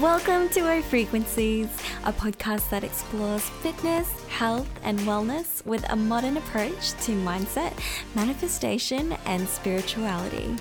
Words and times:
Welcome 0.00 0.48
to 0.48 0.60
O 0.72 0.82
Frequencies, 0.82 1.68
a 2.04 2.12
podcast 2.12 2.68
that 2.70 2.82
explores 2.82 3.48
fitness, 3.48 4.10
health, 4.26 4.68
and 4.82 4.98
wellness 5.00 5.64
with 5.64 5.88
a 5.88 5.94
modern 5.94 6.36
approach 6.36 6.90
to 7.04 7.12
mindset, 7.12 7.72
manifestation, 8.12 9.12
and 9.24 9.46
spirituality. 9.46 10.56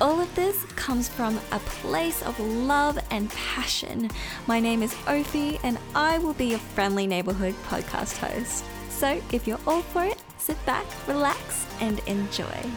All 0.00 0.20
of 0.20 0.34
this 0.34 0.64
comes 0.74 1.08
from 1.08 1.38
a 1.52 1.60
place 1.60 2.22
of 2.22 2.40
love 2.40 2.98
and 3.12 3.30
passion. 3.30 4.10
My 4.48 4.58
name 4.58 4.82
is 4.82 4.92
Ophi, 5.06 5.60
and 5.62 5.78
I 5.94 6.18
will 6.18 6.34
be 6.34 6.46
your 6.46 6.58
friendly 6.58 7.06
neighborhood 7.06 7.54
podcast 7.68 8.16
host. 8.16 8.64
So 8.90 9.22
if 9.30 9.46
you're 9.46 9.60
all 9.64 9.82
for 9.82 10.04
it, 10.04 10.18
sit 10.38 10.56
back, 10.66 10.86
relax, 11.06 11.66
and 11.80 12.00
enjoy. 12.00 12.68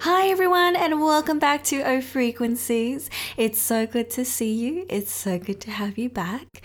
Hi, 0.00 0.28
everyone, 0.28 0.76
and 0.76 1.00
welcome 1.00 1.40
back 1.40 1.64
to 1.64 1.82
O 1.82 2.00
Frequencies. 2.00 3.10
It's 3.36 3.58
so 3.58 3.84
good 3.84 4.10
to 4.10 4.24
see 4.24 4.54
you. 4.54 4.86
It's 4.88 5.10
so 5.10 5.40
good 5.40 5.60
to 5.62 5.72
have 5.72 5.98
you 5.98 6.08
back. 6.08 6.62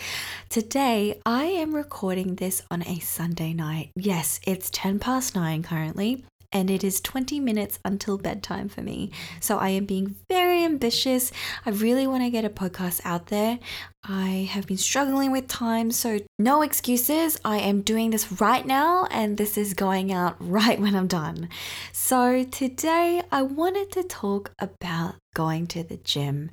Today, 0.49 1.19
I 1.25 1.45
am 1.45 1.73
recording 1.73 2.35
this 2.35 2.61
on 2.69 2.83
a 2.83 2.99
Sunday 2.99 3.53
night. 3.53 3.89
Yes, 3.95 4.39
it's 4.45 4.69
10 4.69 4.99
past 4.99 5.33
9 5.33 5.63
currently, 5.63 6.23
and 6.53 6.69
it 6.69 6.83
is 6.83 7.01
20 7.01 7.39
minutes 7.39 7.79
until 7.83 8.17
bedtime 8.17 8.69
for 8.69 8.81
me. 8.81 9.11
So 9.39 9.57
I 9.57 9.69
am 9.69 9.85
being 9.85 10.15
very 10.29 10.63
ambitious. 10.63 11.31
I 11.65 11.71
really 11.71 12.05
want 12.05 12.23
to 12.23 12.29
get 12.29 12.45
a 12.45 12.49
podcast 12.49 13.01
out 13.03 13.27
there. 13.27 13.59
I 14.03 14.47
have 14.51 14.67
been 14.67 14.77
struggling 14.77 15.31
with 15.31 15.47
time, 15.47 15.89
so 15.91 16.19
no 16.37 16.61
excuses. 16.61 17.39
I 17.43 17.57
am 17.57 17.81
doing 17.81 18.11
this 18.11 18.39
right 18.39 18.65
now, 18.65 19.07
and 19.09 19.37
this 19.37 19.57
is 19.57 19.73
going 19.73 20.13
out 20.13 20.35
right 20.39 20.79
when 20.79 20.95
I'm 20.95 21.07
done. 21.07 21.49
So 21.91 22.43
today, 22.43 23.23
I 23.31 23.41
wanted 23.41 23.91
to 23.93 24.03
talk 24.03 24.51
about 24.59 25.15
going 25.33 25.67
to 25.67 25.83
the 25.83 25.97
gym. 25.97 26.51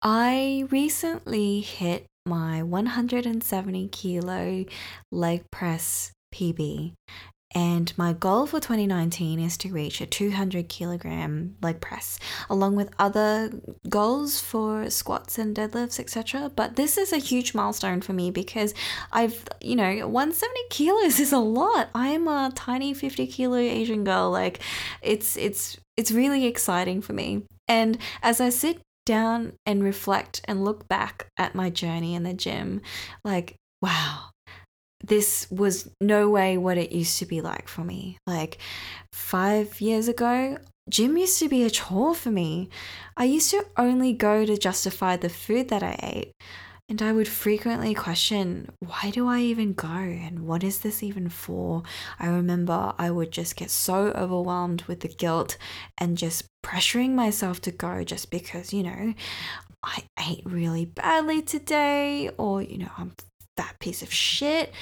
I 0.00 0.66
recently 0.70 1.60
hit 1.60 2.06
my 2.24 2.62
170 2.62 3.88
kilo 3.88 4.64
leg 5.10 5.42
press 5.50 6.12
PB 6.32 6.92
and 7.54 7.96
my 7.96 8.12
goal 8.12 8.46
for 8.46 8.60
2019 8.60 9.40
is 9.40 9.56
to 9.58 9.72
reach 9.72 10.02
a 10.02 10.06
200 10.06 10.68
kilogram 10.68 11.56
leg 11.62 11.80
press, 11.80 12.18
along 12.50 12.76
with 12.76 12.90
other 12.98 13.50
goals 13.88 14.38
for 14.38 14.90
squats 14.90 15.38
and 15.38 15.56
deadlifts, 15.56 15.98
etc. 15.98 16.50
But 16.54 16.76
this 16.76 16.98
is 16.98 17.12
a 17.12 17.16
huge 17.18 17.54
milestone 17.54 18.02
for 18.02 18.12
me 18.12 18.30
because 18.30 18.74
I've, 19.12 19.48
you 19.62 19.76
know, 19.76 20.06
170 20.06 20.60
kilos 20.68 21.18
is 21.18 21.32
a 21.32 21.38
lot. 21.38 21.88
I 21.94 22.08
am 22.08 22.28
a 22.28 22.52
tiny 22.54 22.92
50 22.92 23.26
kilo 23.28 23.56
Asian 23.56 24.04
girl. 24.04 24.30
Like, 24.30 24.60
it's 25.00 25.36
it's 25.38 25.78
it's 25.96 26.12
really 26.12 26.44
exciting 26.44 27.00
for 27.00 27.14
me. 27.14 27.44
And 27.66 27.96
as 28.22 28.42
I 28.42 28.50
sit 28.50 28.80
down 29.06 29.54
and 29.64 29.82
reflect 29.82 30.42
and 30.44 30.66
look 30.66 30.86
back 30.86 31.28
at 31.38 31.54
my 31.54 31.70
journey 31.70 32.14
in 32.14 32.24
the 32.24 32.34
gym, 32.34 32.82
like, 33.24 33.56
wow, 33.80 34.26
this 35.08 35.50
was 35.50 35.90
no 36.00 36.28
way 36.28 36.56
what 36.56 36.78
it 36.78 36.92
used 36.92 37.18
to 37.18 37.26
be 37.26 37.40
like 37.40 37.68
for 37.68 37.82
me. 37.82 38.18
Like 38.26 38.58
five 39.12 39.80
years 39.80 40.08
ago, 40.08 40.58
gym 40.88 41.16
used 41.16 41.38
to 41.40 41.48
be 41.48 41.64
a 41.64 41.70
chore 41.70 42.14
for 42.14 42.30
me. 42.30 42.70
I 43.16 43.24
used 43.24 43.50
to 43.50 43.64
only 43.76 44.12
go 44.12 44.44
to 44.44 44.56
justify 44.56 45.16
the 45.16 45.28
food 45.28 45.68
that 45.68 45.82
I 45.82 45.98
ate. 46.02 46.32
And 46.90 47.02
I 47.02 47.12
would 47.12 47.28
frequently 47.28 47.92
question, 47.92 48.70
why 48.78 49.10
do 49.10 49.28
I 49.28 49.40
even 49.40 49.74
go? 49.74 49.88
And 49.88 50.46
what 50.46 50.64
is 50.64 50.78
this 50.78 51.02
even 51.02 51.28
for? 51.28 51.82
I 52.18 52.28
remember 52.28 52.94
I 52.96 53.10
would 53.10 53.30
just 53.30 53.56
get 53.56 53.68
so 53.70 54.06
overwhelmed 54.12 54.84
with 54.84 55.00
the 55.00 55.08
guilt 55.08 55.58
and 55.98 56.16
just 56.16 56.46
pressuring 56.64 57.10
myself 57.10 57.60
to 57.62 57.72
go 57.72 58.04
just 58.04 58.30
because, 58.30 58.72
you 58.72 58.84
know, 58.84 59.12
I 59.84 60.04
ate 60.18 60.42
really 60.46 60.86
badly 60.86 61.42
today, 61.42 62.30
or, 62.38 62.62
you 62.62 62.78
know, 62.78 62.90
I'm 62.96 63.12
that 63.58 63.78
piece 63.80 64.02
of 64.02 64.12
shit. 64.12 64.72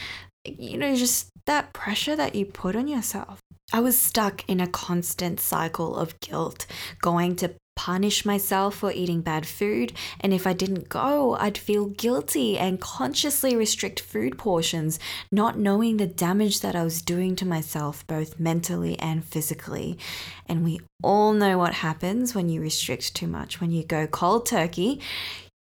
You 0.47 0.79
know, 0.79 0.95
just 0.95 1.29
that 1.47 1.73
pressure 1.73 2.17
that 2.17 2.34
you 2.34 2.47
put 2.47 2.77
on 2.77 2.89
yourself. 2.89 3.41
I 3.73 3.81
was 3.81 4.01
stuck 4.01 4.49
in 4.49 4.61
a 4.61 4.69
constant 4.69 5.41
cycle 5.41 5.97
of 5.97 6.19
guilt, 6.21 6.67
going 7.01 7.34
to 7.37 7.55
punish 7.75 8.25
myself 8.25 8.77
for 8.77 8.91
eating 8.91 9.21
bad 9.21 9.47
food. 9.47 9.93
And 10.21 10.33
if 10.33 10.47
I 10.47 10.53
didn't 10.53 10.89
go, 10.89 11.35
I'd 11.35 11.59
feel 11.59 11.87
guilty 11.87 12.59
and 12.59 12.81
consciously 12.81 13.55
restrict 13.55 14.01
food 14.01 14.39
portions, 14.39 14.99
not 15.31 15.59
knowing 15.59 15.97
the 15.97 16.06
damage 16.06 16.61
that 16.61 16.75
I 16.75 16.85
was 16.85 17.03
doing 17.03 17.37
to 17.37 17.47
myself, 17.47 18.06
both 18.06 18.41
mentally 18.41 18.99
and 18.99 19.25
physically. 19.25 19.99
And 20.47 20.65
we 20.65 20.81
all 21.03 21.33
know 21.33 21.59
what 21.59 21.75
happens 21.75 22.35
when 22.35 22.49
you 22.49 22.61
restrict 22.61 23.15
too 23.15 23.27
much. 23.27 23.61
When 23.61 23.71
you 23.71 23.85
go 23.85 24.06
cold 24.06 24.47
turkey, 24.47 25.01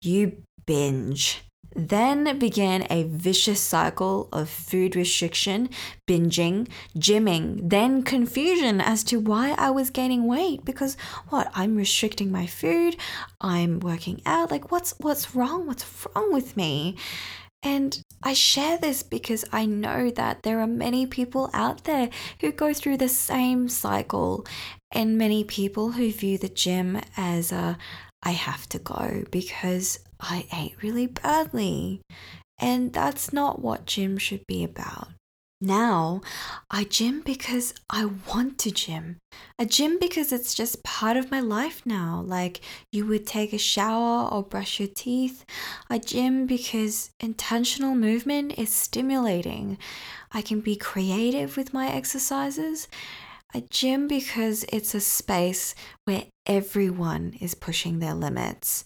you 0.02 0.44
binge. 0.66 1.44
Then 1.76 2.38
began 2.38 2.86
a 2.90 3.04
vicious 3.04 3.62
cycle 3.62 4.28
of 4.32 4.50
food 4.50 4.96
restriction, 4.96 5.70
binging, 6.08 6.68
gymming, 6.98 7.70
then 7.70 8.04
confusion 8.04 8.82
as 8.82 9.04
to 9.06 9.20
why 9.20 9.56
I 9.58 9.70
was 9.72 9.90
gaining 9.90 10.28
weight 10.28 10.66
because 10.66 10.98
what 11.30 11.50
I'm 11.54 11.76
restricting 11.76 12.32
my 12.32 12.46
food, 12.46 12.98
I'm 13.40 13.80
working 13.80 14.22
out, 14.26 14.52
like 14.52 14.72
what's 14.72 14.94
what's 15.00 15.34
wrong? 15.34 15.68
What's 15.68 15.86
wrong 16.14 16.34
with 16.34 16.58
me? 16.58 16.98
And 17.64 18.02
I 18.24 18.34
share 18.34 18.78
this 18.78 19.04
because 19.04 19.46
I 19.52 19.66
know 19.66 20.10
that 20.10 20.42
there 20.42 20.60
are 20.62 20.68
many 20.68 21.06
people 21.06 21.50
out 21.54 21.84
there 21.84 22.10
who 22.40 22.52
go 22.52 22.74
through 22.74 22.98
the 22.98 23.10
same 23.10 23.70
cycle, 23.70 24.46
and 24.92 25.18
many 25.18 25.44
people 25.44 25.92
who 25.92 26.12
view 26.12 26.38
the 26.38 26.50
gym 26.50 27.00
as 27.16 27.52
a 27.52 27.78
I 28.24 28.32
have 28.32 28.70
to 28.70 28.80
go 28.80 29.24
because 29.32 30.00
I 30.22 30.46
ate 30.54 30.82
really 30.82 31.08
badly. 31.08 32.02
And 32.60 32.94
that's 32.94 33.34
not 33.34 33.62
what 33.62 33.86
gym 33.86 34.18
should 34.18 34.46
be 34.48 34.64
about. 34.64 35.10
Now, 35.64 36.22
I 36.72 36.86
gym 36.86 37.22
because 37.22 37.76
I 37.88 38.06
want 38.06 38.58
to 38.60 38.72
gym. 38.72 39.18
I 39.60 39.66
gym 39.66 40.00
because 40.00 40.32
it's 40.32 40.56
just 40.56 40.84
part 40.84 41.18
of 41.18 41.30
my 41.30 41.40
life 41.40 41.84
now. 41.86 42.24
Like 42.26 42.62
you 42.92 43.06
would 43.06 43.28
take 43.28 43.54
a 43.54 43.60
shower 43.60 44.28
or 44.28 44.42
brush 44.42 44.80
your 44.80 44.90
teeth. 44.90 45.46
I 45.88 46.00
gym 46.00 46.48
because 46.48 47.12
intentional 47.20 47.94
movement 47.94 48.58
is 48.58 48.74
stimulating. 48.74 49.78
I 50.32 50.42
can 50.42 50.62
be 50.62 50.76
creative 50.76 51.58
with 51.58 51.76
my 51.76 51.90
exercises. 51.90 52.88
I 53.54 53.64
gym 53.70 54.08
because 54.08 54.66
it's 54.72 54.96
a 54.96 55.02
space 55.02 55.76
where 56.06 56.24
everyone 56.48 57.36
is 57.40 57.54
pushing 57.54 58.00
their 58.00 58.16
limits. 58.16 58.84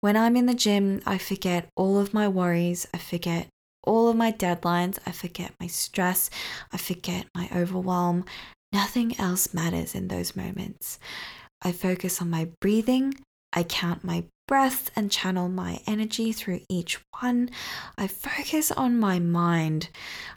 When 0.00 0.16
I'm 0.16 0.36
in 0.36 0.46
the 0.46 0.54
gym, 0.54 1.02
I 1.06 1.18
forget 1.18 1.68
all 1.74 1.98
of 1.98 2.14
my 2.14 2.28
worries, 2.28 2.86
I 2.94 2.98
forget 2.98 3.48
all 3.82 4.08
of 4.08 4.16
my 4.16 4.30
deadlines, 4.30 4.98
I 5.04 5.10
forget 5.10 5.54
my 5.58 5.66
stress, 5.66 6.30
I 6.72 6.76
forget 6.76 7.26
my 7.34 7.48
overwhelm. 7.54 8.24
Nothing 8.72 9.18
else 9.18 9.52
matters 9.52 9.96
in 9.96 10.06
those 10.06 10.36
moments. 10.36 11.00
I 11.62 11.72
focus 11.72 12.22
on 12.22 12.30
my 12.30 12.48
breathing, 12.60 13.14
I 13.52 13.64
count 13.64 14.04
my 14.04 14.24
breaths 14.46 14.88
and 14.94 15.10
channel 15.10 15.48
my 15.48 15.80
energy 15.84 16.30
through 16.30 16.60
each 16.68 17.00
one. 17.20 17.50
I 17.96 18.06
focus 18.06 18.70
on 18.70 19.00
my 19.00 19.18
mind. 19.18 19.88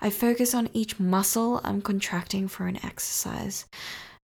I 0.01 0.09
focus 0.09 0.55
on 0.55 0.69
each 0.73 0.99
muscle 0.99 1.61
I'm 1.63 1.83
contracting 1.83 2.47
for 2.47 2.65
an 2.65 2.83
exercise. 2.83 3.65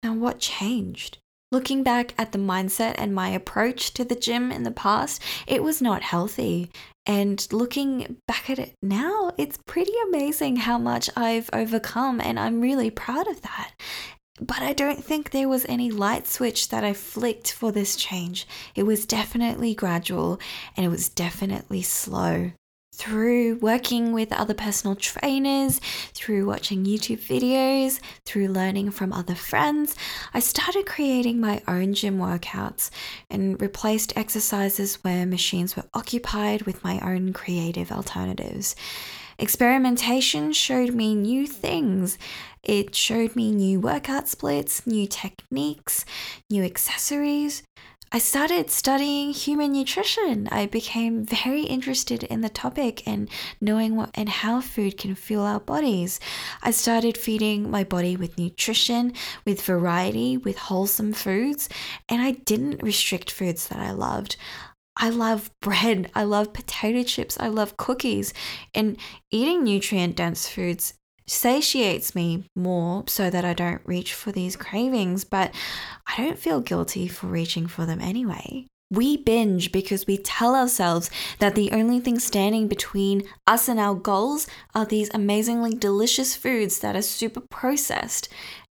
Now, 0.03 0.13
what 0.13 0.41
changed? 0.41 1.19
Looking 1.53 1.83
back 1.83 2.15
at 2.17 2.33
the 2.33 2.39
mindset 2.39 2.95
and 2.97 3.15
my 3.15 3.29
approach 3.29 3.93
to 3.93 4.05
the 4.05 4.15
gym 4.15 4.51
in 4.51 4.63
the 4.63 4.71
past, 4.71 5.23
it 5.47 5.63
was 5.63 5.83
not 5.83 6.01
healthy. 6.01 6.71
And 7.05 7.47
looking 7.53 8.17
back 8.27 8.49
at 8.49 8.59
it 8.59 8.75
now, 8.81 9.33
it's 9.37 9.59
pretty 9.67 9.93
amazing 10.09 10.57
how 10.57 10.79
much 10.79 11.11
I've 11.15 11.51
overcome, 11.53 12.23
and 12.23 12.41
I'm 12.41 12.63
really 12.63 12.89
proud 12.89 13.29
of 13.29 13.43
that. 13.43 13.73
But 14.41 14.63
I 14.63 14.73
don't 14.73 15.05
think 15.05 15.29
there 15.29 15.49
was 15.49 15.67
any 15.69 15.91
light 15.91 16.27
switch 16.27 16.71
that 16.71 16.85
I 16.85 16.95
flicked 16.95 17.53
for 17.53 17.71
this 17.71 17.97
change. 17.97 18.47
It 18.75 18.85
was 18.85 19.05
definitely 19.05 19.75
gradual 19.75 20.41
and 20.75 20.87
it 20.87 20.89
was 20.89 21.11
definitely 21.11 21.83
slow 21.83 22.53
through 22.95 23.57
working 23.57 24.13
with 24.13 24.33
other 24.33 24.55
personal 24.55 24.95
trainers, 24.95 25.81
through 26.15 26.47
watching 26.47 26.85
YouTube 26.85 27.21
videos, 27.21 28.01
through 28.25 28.49
learning 28.49 28.91
from 28.91 29.13
other 29.13 29.35
friends, 29.35 29.97
I 30.35 30.41
started 30.41 30.87
creating 30.87 31.41
my 31.41 31.63
own 31.67 31.95
gym 31.95 32.19
workouts 32.19 32.91
and 33.31 33.61
replaced 33.61 34.17
exercises 34.17 34.97
where 35.03 35.27
machines 35.27 35.75
were 35.75 35.85
occupied 35.95 36.63
with 36.63 36.85
my 36.85 37.01
own 37.01 37.33
creative 37.33 37.91
alternatives. 37.91 38.77
Experimentation 39.39 40.53
showed 40.53 40.95
me 40.95 41.15
new 41.15 41.47
things. 41.47 42.19
It 42.63 42.95
showed 42.95 43.35
me 43.35 43.51
new 43.51 43.81
workout 43.81 44.29
splits, 44.29 44.87
new 44.87 45.07
techniques, 45.07 46.05
new 46.49 46.63
accessories, 46.63 47.63
I 48.15 48.19
started 48.19 48.71
studying 48.71 49.33
human 49.33 49.73
nutrition. 49.73 50.47
I 50.53 50.67
became 50.67 51.25
very 51.25 51.63
interested 51.63 52.25
in 52.25 52.43
the 52.43 52.51
topic 52.51 53.09
and 53.09 53.27
knowing 53.59 53.97
what 53.97 54.11
and 54.13 54.29
how 54.29 54.61
food 54.61 54.99
can 54.99 55.15
fuel 55.15 55.45
our 55.45 55.61
bodies. 55.61 56.21
I 56.63 56.73
started 56.73 57.17
feeding 57.17 57.71
my 57.71 57.85
body 57.85 58.19
with 58.19 58.37
nutrition, 58.37 59.15
with 59.47 59.63
variety, 59.63 60.37
with 60.37 60.59
wholesome 60.59 61.15
foods, 61.15 61.71
and 62.07 62.21
I 62.21 62.33
didn't 62.33 62.83
restrict 62.83 63.31
foods 63.31 63.69
that 63.69 63.79
I 63.79 63.93
loved. 63.93 64.37
I 64.95 65.09
love 65.09 65.51
bread. 65.63 66.11
I 66.15 66.25
love 66.25 66.53
potato 66.53 67.05
chips. 67.05 67.39
I 67.41 67.49
love 67.49 67.79
cookies. 67.79 68.35
And 68.75 68.99
eating 69.31 69.65
nutrient 69.65 70.17
dense 70.17 70.47
foods 70.47 70.93
satiates 71.27 72.15
me 72.15 72.45
more 72.57 73.05
so 73.07 73.31
that 73.31 73.45
I 73.45 73.55
don't 73.55 73.83
reach 73.85 74.15
for 74.15 74.33
these 74.33 74.57
cravings, 74.57 75.25
but 75.25 75.55
I 76.07 76.17
don't 76.17 76.39
feel 76.39 76.61
guilty 76.61 77.09
for 77.09 77.27
reaching 77.27 77.67
for 77.67 77.87
them 77.87 78.01
anyway. 78.01 78.67
We 78.91 79.17
binge 79.17 79.73
because 79.73 80.07
we 80.07 80.19
tell 80.19 80.55
ourselves 80.55 81.11
that 81.39 81.55
the 81.55 81.73
only 81.73 81.99
thing 81.99 82.19
standing 82.19 82.69
between 82.69 83.23
us 83.47 83.67
and 83.67 83.81
our 83.81 83.95
goals 83.95 84.47
are 84.75 84.85
these 84.85 85.11
amazingly 85.15 85.75
delicious 85.75 86.37
foods 86.37 86.81
that 86.81 86.95
are 86.95 87.03
super 87.03 87.41
processed. 87.41 88.29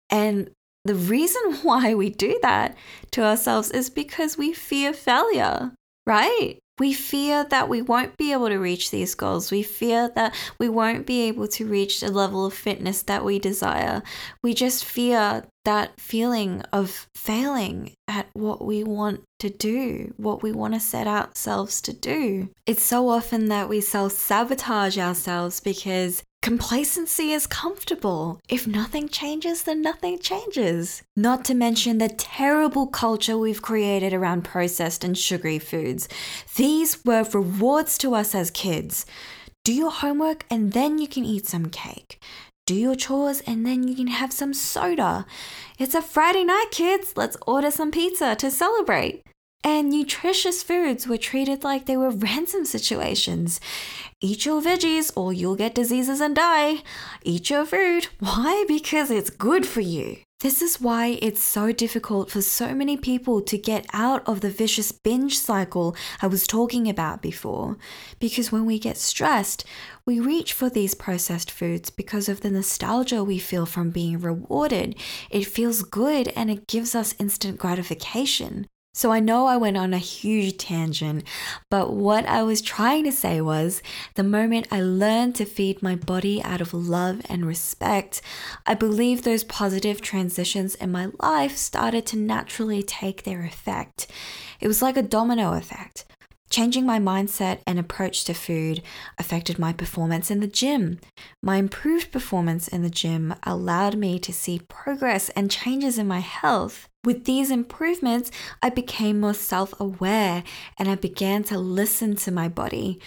And 0.10 0.50
the 0.86 0.96
reason 0.96 1.54
why 1.62 1.94
we 1.94 2.10
do 2.10 2.40
that 2.42 2.76
to 3.12 3.24
ourselves 3.24 3.70
is 3.70 3.92
because 3.92 4.38
we 4.38 4.54
fear 4.54 4.92
failure, 4.92 5.74
right? 6.08 6.58
We 6.80 6.94
fear 6.94 7.44
that 7.46 7.70
we 7.70 7.82
won't 7.82 8.18
be 8.18 8.32
able 8.32 8.50
to 8.50 8.58
reach 8.58 8.92
these 8.92 9.16
goals. 9.16 9.52
We 9.52 9.64
fear 9.64 10.10
that 10.16 10.34
we 10.60 10.70
won't 10.70 11.06
be 11.06 11.22
able 11.22 11.48
to 11.50 11.66
reach 11.66 12.00
the 12.00 12.12
level 12.12 12.46
of 12.46 12.54
fitness 12.54 13.02
that 13.04 13.26
we 13.26 13.40
desire. 13.40 14.04
We 14.44 14.54
just 14.54 14.86
fear 14.86 15.46
that 15.66 16.00
feeling 16.00 16.62
of 16.72 17.08
failing 17.14 17.92
at 18.08 18.28
what 18.34 18.64
we 18.64 18.84
want 18.84 19.24
to 19.40 19.50
do, 19.50 20.14
what 20.16 20.42
we 20.42 20.52
want 20.52 20.74
to 20.74 20.80
set 20.80 21.08
ourselves 21.08 21.82
to 21.82 21.94
do. 21.94 22.50
It's 22.66 22.84
so 22.84 23.10
often 23.10 23.48
that 23.50 23.68
we 23.68 23.82
self 23.82 24.14
sabotage 24.14 24.98
ourselves 24.98 25.60
because 25.60 26.24
Complacency 26.42 27.34
is 27.34 27.46
comfortable. 27.46 28.40
If 28.48 28.68
nothing 28.68 29.10
changes, 29.10 29.64
then 29.64 29.82
nothing 29.82 30.20
changes. 30.20 31.04
Not 31.16 31.44
to 31.46 31.54
mention 31.54 31.98
the 31.98 32.08
terrible 32.08 32.88
culture 32.88 33.38
we've 33.38 33.62
created 33.62 34.14
around 34.14 34.44
processed 34.44 35.04
and 35.04 35.18
sugary 35.18 35.60
foods. 35.60 36.08
These 36.56 37.04
were 37.04 37.24
rewards 37.34 37.98
to 37.98 38.16
us 38.16 38.34
as 38.34 38.50
kids. 38.52 39.06
Do 39.66 39.74
your 39.74 39.92
homework 39.92 40.46
and 40.50 40.72
then 40.72 41.00
you 41.00 41.08
can 41.10 41.26
eat 41.26 41.48
some 41.48 41.66
cake. 41.66 42.22
Do 42.66 42.76
your 42.76 42.96
chores 42.96 43.42
and 43.42 43.66
then 43.66 43.88
you 43.88 43.96
can 43.96 44.08
have 44.08 44.32
some 44.32 44.54
soda. 44.54 45.26
It's 45.78 45.96
a 45.96 46.02
Friday 46.02 46.46
night, 46.46 46.68
kids. 46.72 47.14
Let's 47.18 47.36
order 47.46 47.72
some 47.72 47.92
pizza 47.92 48.36
to 48.36 48.52
celebrate. 48.52 49.24
And 49.64 49.90
nutritious 49.90 50.64
foods 50.64 51.08
were 51.08 51.18
treated 51.18 51.64
like 51.64 51.86
they 51.86 51.98
were 51.98 52.10
ransom 52.10 52.66
situations. 52.66 53.60
Eat 54.22 54.46
your 54.46 54.62
veggies 54.62 55.12
or 55.16 55.34
you'll 55.34 55.56
get 55.56 55.76
diseases 55.76 56.22
and 56.22 56.36
die. 56.36 56.84
Eat 57.24 57.50
your 57.50 57.66
food. 57.66 58.08
Why? 58.20 58.66
Because 58.68 59.12
it's 59.12 59.30
good 59.30 59.66
for 59.66 59.82
you. 59.82 60.18
This 60.40 60.62
is 60.62 60.80
why 60.80 61.18
it's 61.20 61.42
so 61.42 61.72
difficult 61.72 62.30
for 62.30 62.44
so 62.44 62.76
many 62.76 62.96
people 62.96 63.42
to 63.42 63.58
get 63.58 63.88
out 63.92 64.22
of 64.28 64.42
the 64.42 64.52
vicious 64.52 64.92
binge 64.92 65.36
cycle 65.36 65.96
I 66.22 66.28
was 66.28 66.46
talking 66.46 66.88
about 66.88 67.24
before. 67.24 67.76
Because 68.20 68.52
when 68.52 68.66
we 68.68 68.78
get 68.78 68.98
stressed, 68.98 69.66
we 70.06 70.20
reach 70.20 70.54
for 70.54 70.70
these 70.70 70.94
processed 70.94 71.50
foods 71.50 71.90
because 71.90 72.30
of 72.30 72.42
the 72.42 72.52
nostalgia 72.52 73.24
we 73.24 73.40
feel 73.40 73.66
from 73.66 73.90
being 73.90 74.20
rewarded. 74.20 74.96
It 75.32 75.48
feels 75.48 75.82
good 75.82 76.28
and 76.36 76.52
it 76.52 76.68
gives 76.68 76.94
us 76.94 77.16
instant 77.18 77.58
gratification. 77.58 78.68
So 78.98 79.12
I 79.12 79.20
know 79.20 79.46
I 79.46 79.58
went 79.58 79.78
on 79.78 79.94
a 79.94 80.00
huge 80.00 80.58
tangent, 80.58 81.24
but 81.70 81.94
what 81.94 82.26
I 82.26 82.42
was 82.42 82.64
trying 82.64 83.04
to 83.04 83.12
say 83.12 83.40
was 83.40 83.84
the 84.16 84.24
moment 84.24 84.70
I 84.72 84.82
learned 84.82 85.36
to 85.36 85.46
feed 85.46 85.84
my 85.84 85.96
body 85.96 86.42
out 86.42 86.62
of 86.62 86.74
love 86.74 87.22
and 87.30 87.46
respect, 87.46 88.24
I 88.66 88.74
believe 88.74 89.22
those 89.22 89.44
positive 89.44 90.02
transitions 90.02 90.74
in 90.74 90.92
my 90.92 91.10
life 91.22 91.58
started 91.58 92.08
to 92.08 92.18
naturally 92.18 92.82
take 92.82 93.22
their 93.22 93.44
effect. 93.44 94.08
It 94.60 94.68
was 94.68 94.82
like 94.82 94.98
a 94.98 95.04
domino 95.04 95.54
effect. 95.54 96.06
Changing 96.58 96.88
my 96.88 96.98
mindset 96.98 97.60
and 97.68 97.78
approach 97.78 98.24
to 98.24 98.34
food 98.34 98.82
affected 99.20 99.60
my 99.60 99.74
performance 99.74 100.32
in 100.32 100.40
the 100.40 100.48
gym. 100.48 101.00
My 101.40 101.58
improved 101.58 102.12
performance 102.12 102.68
in 102.68 102.82
the 102.82 102.90
gym 102.90 103.36
allowed 103.44 103.96
me 103.96 104.18
to 104.18 104.34
see 104.34 104.62
progress 104.68 105.30
and 105.36 105.52
changes 105.52 106.00
in 106.00 106.08
my 106.08 106.18
health. 106.18 106.90
With 107.04 107.26
these 107.26 107.52
improvements, 107.52 108.32
I 108.64 108.72
became 108.72 109.20
more 109.20 109.36
self 109.36 109.80
aware 109.80 110.44
and 110.80 110.90
I 110.90 110.96
began 110.96 111.44
to 111.44 111.60
listen 111.60 112.16
to 112.16 112.32
my 112.32 112.50
body. 112.50 113.00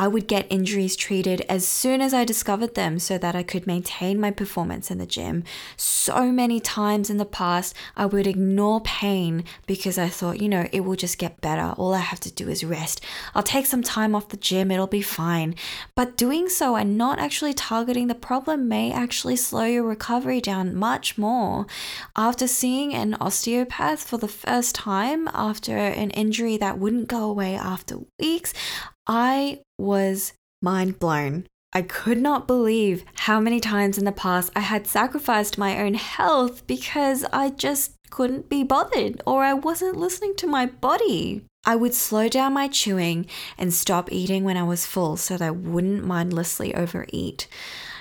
I 0.00 0.08
would 0.08 0.26
get 0.26 0.46
injuries 0.48 0.96
treated 0.96 1.42
as 1.42 1.68
soon 1.68 2.00
as 2.00 2.14
I 2.14 2.24
discovered 2.24 2.74
them 2.74 2.98
so 2.98 3.18
that 3.18 3.36
I 3.36 3.42
could 3.42 3.66
maintain 3.66 4.18
my 4.18 4.30
performance 4.30 4.90
in 4.90 4.96
the 4.96 5.04
gym. 5.04 5.44
So 5.76 6.32
many 6.32 6.58
times 6.58 7.10
in 7.10 7.18
the 7.18 7.26
past, 7.26 7.76
I 7.98 8.06
would 8.06 8.26
ignore 8.26 8.80
pain 8.80 9.44
because 9.66 9.98
I 9.98 10.08
thought, 10.08 10.40
you 10.40 10.48
know, 10.48 10.66
it 10.72 10.86
will 10.86 10.96
just 10.96 11.18
get 11.18 11.42
better. 11.42 11.74
All 11.76 11.92
I 11.92 11.98
have 11.98 12.20
to 12.20 12.32
do 12.32 12.48
is 12.48 12.64
rest. 12.64 13.02
I'll 13.34 13.42
take 13.42 13.66
some 13.66 13.82
time 13.82 14.14
off 14.14 14.30
the 14.30 14.38
gym, 14.38 14.70
it'll 14.70 14.86
be 14.86 15.02
fine. 15.02 15.54
But 15.94 16.16
doing 16.16 16.48
so 16.48 16.76
and 16.76 16.96
not 16.96 17.18
actually 17.18 17.52
targeting 17.52 18.06
the 18.06 18.14
problem 18.14 18.68
may 18.68 18.90
actually 18.90 19.36
slow 19.36 19.64
your 19.64 19.84
recovery 19.84 20.40
down 20.40 20.74
much 20.74 21.18
more. 21.18 21.66
After 22.16 22.46
seeing 22.46 22.94
an 22.94 23.18
osteopath 23.20 24.02
for 24.02 24.16
the 24.16 24.28
first 24.28 24.74
time 24.74 25.28
after 25.34 25.76
an 25.76 26.08
injury 26.12 26.56
that 26.56 26.78
wouldn't 26.78 27.08
go 27.08 27.24
away 27.24 27.54
after 27.54 27.98
weeks, 28.18 28.54
I 29.06 29.60
was 29.78 30.32
mind 30.62 30.98
blown. 30.98 31.46
I 31.72 31.82
could 31.82 32.18
not 32.20 32.48
believe 32.48 33.04
how 33.14 33.38
many 33.38 33.60
times 33.60 33.96
in 33.96 34.04
the 34.04 34.12
past 34.12 34.50
I 34.56 34.60
had 34.60 34.88
sacrificed 34.88 35.56
my 35.56 35.78
own 35.80 35.94
health 35.94 36.66
because 36.66 37.24
I 37.32 37.50
just 37.50 37.92
couldn't 38.10 38.48
be 38.48 38.64
bothered 38.64 39.22
or 39.24 39.44
I 39.44 39.54
wasn't 39.54 39.96
listening 39.96 40.34
to 40.36 40.48
my 40.48 40.66
body. 40.66 41.44
I 41.64 41.76
would 41.76 41.94
slow 41.94 42.28
down 42.28 42.54
my 42.54 42.68
chewing 42.68 43.26
and 43.56 43.72
stop 43.72 44.10
eating 44.10 44.44
when 44.44 44.56
I 44.56 44.64
was 44.64 44.86
full 44.86 45.16
so 45.16 45.36
that 45.36 45.44
I 45.44 45.50
wouldn't 45.50 46.04
mindlessly 46.04 46.74
overeat. 46.74 47.46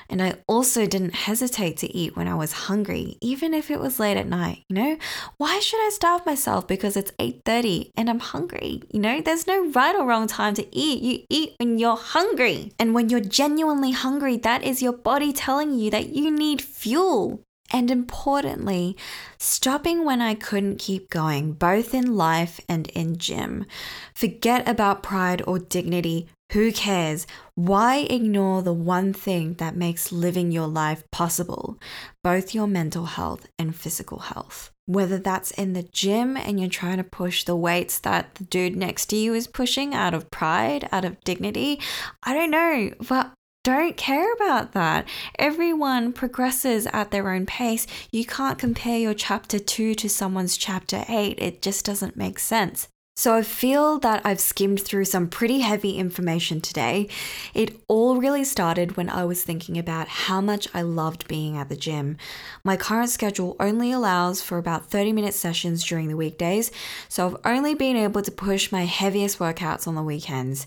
And 0.09 0.21
I 0.21 0.35
also 0.47 0.85
didn't 0.85 1.13
hesitate 1.13 1.77
to 1.77 1.95
eat 1.95 2.15
when 2.15 2.27
I 2.27 2.35
was 2.35 2.51
hungry, 2.67 3.17
even 3.21 3.53
if 3.53 3.69
it 3.69 3.79
was 3.79 3.99
late 3.99 4.17
at 4.17 4.27
night, 4.27 4.63
you 4.67 4.75
know? 4.75 4.97
Why 5.37 5.59
should 5.59 5.79
I 5.85 5.89
starve 5.91 6.25
myself 6.25 6.67
because 6.67 6.97
it's 6.97 7.11
8:30 7.19 7.91
and 7.95 8.09
I'm 8.09 8.19
hungry? 8.19 8.81
You 8.91 8.99
know, 8.99 9.21
there's 9.21 9.47
no 9.47 9.69
right 9.69 9.95
or 9.95 10.05
wrong 10.05 10.27
time 10.27 10.55
to 10.55 10.65
eat. 10.75 11.01
You 11.01 11.25
eat 11.29 11.55
when 11.59 11.77
you're 11.77 11.95
hungry. 11.95 12.71
And 12.79 12.93
when 12.93 13.09
you're 13.09 13.19
genuinely 13.19 13.91
hungry, 13.91 14.37
that 14.37 14.63
is 14.63 14.81
your 14.81 14.93
body 14.93 15.31
telling 15.31 15.77
you 15.79 15.91
that 15.91 16.09
you 16.09 16.31
need 16.31 16.61
fuel. 16.61 17.43
And 17.71 17.91
importantly, 17.91 18.97
stopping 19.37 20.03
when 20.03 20.21
I 20.21 20.33
couldn't 20.33 20.79
keep 20.79 21.09
going, 21.09 21.53
both 21.53 21.93
in 21.93 22.15
life 22.15 22.59
and 22.67 22.87
in 22.89 23.17
gym. 23.17 23.65
Forget 24.13 24.67
about 24.67 25.03
pride 25.03 25.43
or 25.45 25.59
dignity. 25.59 26.27
Who 26.53 26.71
cares? 26.71 27.27
Why 27.53 27.97
ignore 27.97 28.63
the 28.63 28.73
one 28.73 29.13
thing 29.13 29.53
that 29.55 29.75
makes 29.75 30.11
living 30.11 30.51
your 30.51 30.67
life 30.67 31.03
possible, 31.11 31.77
both 32.23 32.55
your 32.55 32.65
mental 32.65 33.05
health 33.05 33.47
and 33.59 33.75
physical 33.75 34.19
health? 34.19 34.71
Whether 34.87 35.19
that's 35.19 35.51
in 35.51 35.73
the 35.73 35.83
gym 35.83 36.35
and 36.35 36.59
you're 36.59 36.67
trying 36.67 36.97
to 36.97 37.03
push 37.03 37.43
the 37.43 37.55
weights 37.55 37.99
that 37.99 38.33
the 38.33 38.45
dude 38.45 38.75
next 38.75 39.05
to 39.07 39.15
you 39.15 39.35
is 39.35 39.45
pushing 39.45 39.93
out 39.93 40.15
of 40.15 40.31
pride, 40.31 40.89
out 40.91 41.05
of 41.05 41.23
dignity, 41.23 41.79
I 42.23 42.33
don't 42.33 42.49
know, 42.49 42.93
but 43.07 43.31
don't 43.63 43.97
care 43.97 44.31
about 44.33 44.71
that. 44.73 45.07
Everyone 45.37 46.13
progresses 46.13 46.87
at 46.87 47.11
their 47.11 47.29
own 47.29 47.45
pace. 47.45 47.87
You 48.11 48.25
can't 48.25 48.57
compare 48.57 48.99
your 48.99 49.13
chapter 49.13 49.59
2 49.59 49.95
to 49.95 50.09
someone's 50.09 50.57
chapter 50.57 51.03
8. 51.07 51.39
It 51.39 51.61
just 51.61 51.85
doesn't 51.85 52.15
make 52.15 52.39
sense. 52.39 52.87
So 53.19 53.35
I 53.35 53.41
feel 53.41 53.99
that 53.99 54.21
I've 54.25 54.39
skimmed 54.39 54.79
through 54.79 55.03
some 55.03 55.27
pretty 55.27 55.59
heavy 55.59 55.97
information 55.97 56.61
today. 56.61 57.09
It 57.53 57.77
all 57.89 58.15
really 58.15 58.45
started 58.45 58.95
when 58.95 59.09
I 59.09 59.25
was 59.25 59.43
thinking 59.43 59.77
about 59.77 60.07
how 60.07 60.39
much 60.39 60.69
I 60.73 60.83
loved 60.83 61.27
being 61.27 61.57
at 61.57 61.67
the 61.67 61.75
gym. 61.75 62.15
My 62.63 62.77
current 62.77 63.09
schedule 63.09 63.57
only 63.59 63.91
allows 63.91 64.41
for 64.41 64.57
about 64.57 64.89
30 64.89 65.11
minute 65.11 65.33
sessions 65.33 65.83
during 65.83 66.07
the 66.07 66.15
weekdays, 66.15 66.71
so 67.09 67.27
I've 67.27 67.57
only 67.57 67.73
been 67.73 67.97
able 67.97 68.21
to 68.21 68.31
push 68.31 68.71
my 68.71 68.85
heaviest 68.85 69.37
workouts 69.37 69.85
on 69.85 69.95
the 69.95 70.01
weekends 70.01 70.65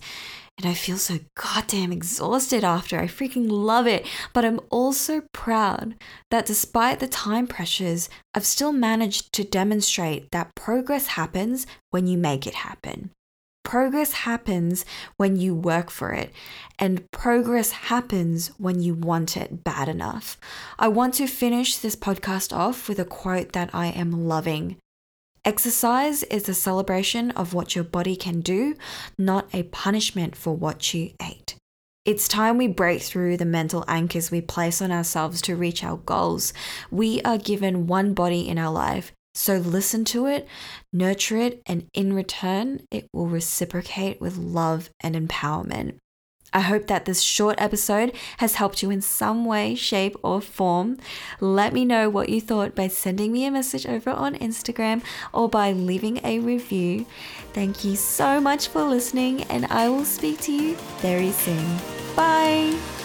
and 0.58 0.70
I 0.70 0.74
feel 0.74 0.98
so 0.98 1.18
goddamn 1.34 1.92
exhausted 1.92 2.62
after. 2.62 2.98
I 2.98 3.06
freaking 3.06 3.50
love 3.50 3.86
it. 3.86 4.06
But 4.32 4.44
I'm 4.44 4.60
also 4.70 5.22
proud 5.32 5.94
that 6.30 6.46
despite 6.46 7.00
the 7.00 7.08
time 7.08 7.46
pressures, 7.46 8.08
I've 8.34 8.46
still 8.46 8.72
managed 8.72 9.32
to 9.34 9.44
demonstrate 9.44 10.30
that 10.30 10.54
progress 10.54 11.08
happens 11.08 11.66
when 11.90 12.06
you 12.06 12.18
make 12.18 12.46
it 12.46 12.54
happen. 12.54 13.10
Progress 13.64 14.12
happens 14.12 14.84
when 15.16 15.36
you 15.36 15.54
work 15.54 15.88
for 15.88 16.12
it, 16.12 16.32
and 16.78 17.10
progress 17.12 17.70
happens 17.70 18.48
when 18.58 18.80
you 18.80 18.92
want 18.92 19.36
it 19.36 19.62
bad 19.64 19.88
enough. 19.88 20.36
I 20.78 20.88
want 20.88 21.14
to 21.14 21.26
finish 21.26 21.76
this 21.76 21.96
podcast 21.96 22.54
off 22.54 22.88
with 22.88 22.98
a 22.98 23.04
quote 23.04 23.52
that 23.52 23.70
I 23.72 23.86
am 23.86 24.26
loving. 24.26 24.76
Exercise 25.44 26.22
is 26.24 26.48
a 26.48 26.54
celebration 26.54 27.32
of 27.32 27.52
what 27.52 27.74
your 27.74 27.82
body 27.82 28.14
can 28.14 28.42
do, 28.42 28.76
not 29.18 29.48
a 29.52 29.64
punishment 29.64 30.36
for 30.36 30.54
what 30.54 30.94
you 30.94 31.10
ate. 31.20 31.56
It's 32.04 32.28
time 32.28 32.58
we 32.58 32.68
break 32.68 33.02
through 33.02 33.38
the 33.38 33.44
mental 33.44 33.84
anchors 33.88 34.30
we 34.30 34.40
place 34.40 34.80
on 34.80 34.92
ourselves 34.92 35.42
to 35.42 35.56
reach 35.56 35.82
our 35.82 35.96
goals. 35.96 36.52
We 36.92 37.22
are 37.22 37.38
given 37.38 37.88
one 37.88 38.14
body 38.14 38.48
in 38.48 38.56
our 38.56 38.72
life. 38.72 39.10
So 39.34 39.56
listen 39.56 40.04
to 40.06 40.26
it, 40.26 40.46
nurture 40.92 41.38
it, 41.38 41.60
and 41.66 41.88
in 41.92 42.12
return, 42.12 42.82
it 42.92 43.08
will 43.12 43.26
reciprocate 43.26 44.20
with 44.20 44.36
love 44.36 44.90
and 45.00 45.16
empowerment. 45.16 45.96
I 46.52 46.60
hope 46.60 46.86
that 46.86 47.04
this 47.04 47.20
short 47.20 47.56
episode 47.58 48.14
has 48.38 48.54
helped 48.54 48.82
you 48.82 48.90
in 48.90 49.00
some 49.00 49.44
way, 49.44 49.74
shape, 49.74 50.16
or 50.22 50.40
form. 50.40 50.98
Let 51.40 51.72
me 51.72 51.84
know 51.84 52.08
what 52.10 52.28
you 52.28 52.40
thought 52.40 52.74
by 52.74 52.88
sending 52.88 53.32
me 53.32 53.44
a 53.46 53.50
message 53.50 53.86
over 53.86 54.10
on 54.10 54.34
Instagram 54.36 55.02
or 55.32 55.48
by 55.48 55.72
leaving 55.72 56.20
a 56.24 56.38
review. 56.38 57.06
Thank 57.52 57.84
you 57.84 57.96
so 57.96 58.40
much 58.40 58.68
for 58.68 58.82
listening, 58.82 59.42
and 59.44 59.66
I 59.66 59.88
will 59.88 60.04
speak 60.04 60.40
to 60.42 60.52
you 60.52 60.76
very 61.00 61.30
soon. 61.32 61.78
Bye. 62.16 63.01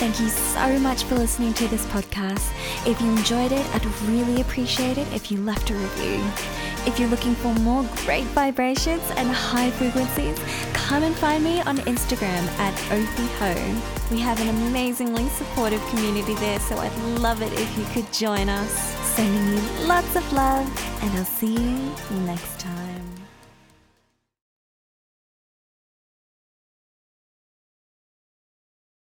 Thank 0.00 0.18
you 0.18 0.30
so 0.30 0.78
much 0.78 1.04
for 1.04 1.14
listening 1.14 1.52
to 1.52 1.68
this 1.68 1.84
podcast. 1.88 2.50
If 2.86 2.98
you 3.02 3.10
enjoyed 3.10 3.52
it, 3.52 3.66
I'd 3.74 3.84
really 4.08 4.40
appreciate 4.40 4.96
it 4.96 5.06
if 5.12 5.30
you 5.30 5.36
left 5.42 5.68
a 5.68 5.74
review. 5.74 6.24
If 6.86 6.98
you're 6.98 7.10
looking 7.10 7.34
for 7.34 7.52
more 7.56 7.86
great 8.06 8.24
vibrations 8.28 9.02
and 9.16 9.28
high 9.28 9.70
frequencies, 9.72 10.38
come 10.72 11.02
and 11.02 11.14
find 11.14 11.44
me 11.44 11.60
on 11.60 11.76
Instagram 11.80 12.48
at 12.58 12.74
OphiHo. 12.88 14.10
We 14.10 14.20
have 14.20 14.40
an 14.40 14.48
amazingly 14.48 15.28
supportive 15.28 15.86
community 15.88 16.32
there, 16.36 16.60
so 16.60 16.78
I'd 16.78 16.96
love 17.18 17.42
it 17.42 17.52
if 17.52 17.76
you 17.76 17.84
could 17.92 18.10
join 18.10 18.48
us. 18.48 18.72
Sending 19.14 19.58
you 19.58 19.86
lots 19.86 20.16
of 20.16 20.32
love, 20.32 20.66
and 21.02 21.10
I'll 21.18 21.26
see 21.26 21.52
you 21.52 21.94
next 22.24 22.58
time. 22.58 22.89